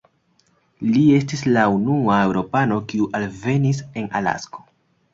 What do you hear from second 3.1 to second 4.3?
alvenis en